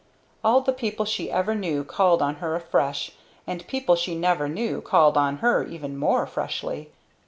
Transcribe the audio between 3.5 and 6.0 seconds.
people she never knew called on her even